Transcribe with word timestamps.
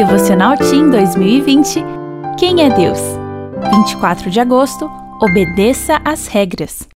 Devocional 0.00 0.56
Team 0.56 0.88
2020 0.88 1.84
Quem 2.38 2.62
é 2.62 2.74
Deus? 2.74 2.98
24 3.70 4.30
de 4.30 4.40
agosto 4.40 4.90
Obedeça 5.20 6.00
às 6.02 6.26
regras. 6.26 6.88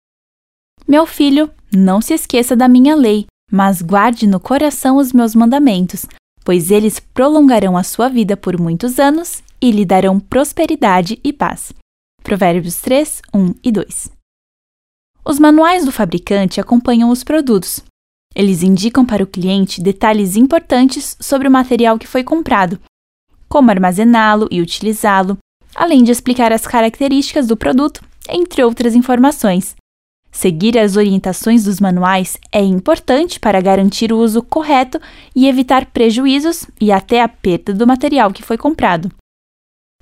Meu 0.88 1.04
filho, 1.04 1.50
não 1.70 2.00
se 2.00 2.14
esqueça 2.14 2.56
da 2.56 2.66
minha 2.66 2.94
lei, 2.94 3.26
mas 3.52 3.82
guarde 3.82 4.26
no 4.26 4.40
coração 4.40 4.96
os 4.96 5.12
meus 5.12 5.34
mandamentos, 5.34 6.06
pois 6.42 6.70
eles 6.70 6.98
prolongarão 6.98 7.76
a 7.76 7.82
sua 7.82 8.08
vida 8.08 8.38
por 8.38 8.58
muitos 8.58 8.98
anos 8.98 9.42
e 9.60 9.70
lhe 9.70 9.84
darão 9.84 10.18
prosperidade 10.18 11.20
e 11.22 11.30
paz. 11.30 11.74
Provérbios 12.22 12.78
3, 12.78 13.20
1 13.34 13.54
e 13.62 13.70
2. 13.70 14.10
Os 15.26 15.38
manuais 15.38 15.84
do 15.84 15.92
fabricante 15.92 16.58
acompanham 16.58 17.10
os 17.10 17.22
produtos. 17.22 17.82
Eles 18.34 18.62
indicam 18.62 19.04
para 19.04 19.22
o 19.22 19.26
cliente 19.26 19.82
detalhes 19.82 20.36
importantes 20.36 21.18
sobre 21.20 21.46
o 21.46 21.50
material 21.50 21.98
que 21.98 22.06
foi 22.06 22.24
comprado, 22.24 22.80
como 23.54 23.70
armazená-lo 23.70 24.48
e 24.50 24.60
utilizá-lo, 24.60 25.38
além 25.76 26.02
de 26.02 26.10
explicar 26.10 26.52
as 26.52 26.66
características 26.66 27.46
do 27.46 27.56
produto, 27.56 28.00
entre 28.28 28.64
outras 28.64 28.96
informações. 28.96 29.76
Seguir 30.32 30.76
as 30.76 30.96
orientações 30.96 31.62
dos 31.62 31.78
manuais 31.78 32.36
é 32.50 32.60
importante 32.60 33.38
para 33.38 33.60
garantir 33.60 34.12
o 34.12 34.18
uso 34.18 34.42
correto 34.42 35.00
e 35.36 35.46
evitar 35.46 35.86
prejuízos 35.86 36.66
e 36.80 36.90
até 36.90 37.22
a 37.22 37.28
perda 37.28 37.72
do 37.72 37.86
material 37.86 38.32
que 38.32 38.42
foi 38.42 38.58
comprado. 38.58 39.08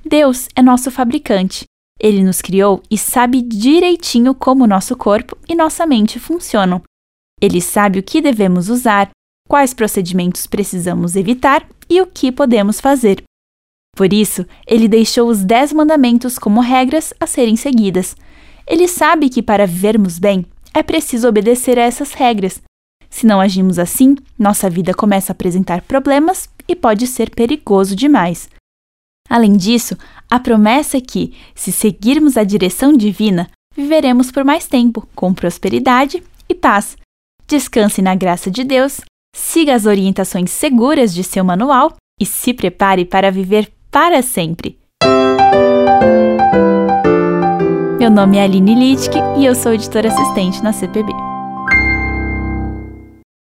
Deus 0.03 0.49
é 0.57 0.63
nosso 0.63 0.91
fabricante. 0.91 1.65
Ele 2.01 2.25
nos 2.25 2.41
criou 2.41 2.83
e 2.91 2.97
sabe 2.97 3.43
direitinho 3.43 4.35
como 4.35 4.67
nosso 4.67 4.97
corpo 4.97 5.37
e 5.47 5.55
nossa 5.55 5.85
mente 5.85 6.19
funcionam. 6.19 6.81
Ele 7.39 7.61
sabe 7.61 7.99
o 7.99 8.03
que 8.03 8.23
devemos 8.23 8.71
usar, 8.71 9.11
quais 9.47 9.75
procedimentos 9.75 10.47
precisamos 10.47 11.17
evitar 11.17 11.69
e 11.87 12.01
o 12.01 12.07
que 12.07 12.33
podemos 12.33 12.81
fazer. 12.81 13.23
Por 13.97 14.13
isso, 14.13 14.47
ele 14.67 14.89
deixou 14.89 15.29
os 15.29 15.45
Dez 15.45 15.73
Mandamentos 15.73 16.39
como 16.39 16.61
regras 16.61 17.13
a 17.21 17.27
serem 17.27 17.57
seguidas. 17.57 18.17
Ele 18.67 18.89
sabe 18.89 19.29
que 19.29 19.43
para 19.43 19.67
vivermos 19.67 20.19
bem 20.19 20.47
é 20.73 20.83
preciso 20.83 21.29
obedecer 21.29 21.79
a 21.79 21.83
essas 21.83 22.13
regras. 22.13 22.63
Se 23.11 23.27
não 23.27 23.41
agimos 23.41 23.79
assim, 23.79 24.17
nossa 24.39 24.71
vida 24.71 24.95
começa 24.95 25.33
a 25.33 25.35
apresentar 25.35 25.83
problemas 25.83 26.49
e 26.67 26.75
pode 26.75 27.07
ser 27.07 27.29
perigoso 27.29 27.95
demais. 27.95 28.49
Além 29.29 29.57
disso, 29.57 29.97
a 30.31 30.41
promessa 30.41 30.97
é 30.97 31.01
que, 31.01 31.35
se 31.55 31.71
seguirmos 31.71 32.39
a 32.39 32.45
direção 32.45 32.95
divina, 32.95 33.51
viveremos 33.77 34.33
por 34.33 34.45
mais 34.45 34.67
tempo, 34.67 35.07
com 35.15 35.35
prosperidade 35.35 36.23
e 36.49 36.55
paz. 36.55 36.97
Descanse 37.47 38.01
na 38.01 38.15
graça 38.15 38.51
de 38.51 38.65
Deus, 38.65 39.01
siga 39.37 39.75
as 39.75 39.85
orientações 39.85 40.51
seguras 40.51 41.13
de 41.15 41.23
seu 41.23 41.45
manual 41.45 41.95
e 42.19 42.25
se 42.25 42.55
prepare 42.55 43.05
para 43.05 43.31
viver 43.31 43.71
para 43.93 44.23
sempre. 44.23 44.79
Meu 48.01 48.11
nome 48.11 48.39
é 48.39 48.43
Aline 48.43 48.75
Littke 48.75 49.19
e 49.39 49.45
eu 49.45 49.55
sou 49.55 49.75
editora 49.75 50.09
assistente 50.09 50.63
na 50.63 50.73
CPB. 50.73 51.13